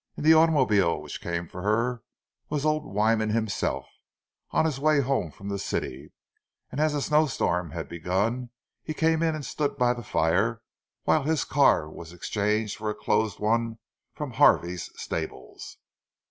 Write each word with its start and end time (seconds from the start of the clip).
In 0.17 0.23
the 0.23 0.33
automobile 0.33 0.99
which 0.99 1.21
came 1.21 1.47
for 1.47 1.61
her 1.61 2.01
was 2.49 2.65
old 2.65 2.85
Wyman 2.87 3.29
himself, 3.29 3.85
on 4.49 4.65
his 4.65 4.79
way 4.79 4.99
home 4.99 5.29
from 5.29 5.49
the 5.49 5.59
city; 5.59 6.11
and 6.71 6.81
as 6.81 6.95
a 6.95 7.03
snowstorm 7.03 7.69
had 7.69 7.87
begun, 7.87 8.49
he 8.81 8.95
came 8.95 9.21
in 9.21 9.35
and 9.35 9.45
stood 9.45 9.77
by 9.77 9.93
the 9.93 10.01
fire 10.01 10.63
while 11.03 11.21
his 11.21 11.43
car 11.43 11.87
was 11.87 12.13
exchanged 12.13 12.77
for 12.77 12.89
a 12.89 12.95
closed 12.95 13.39
one 13.39 13.77
from 14.15 14.31
Harvey's 14.31 14.89
stables. 14.99 15.77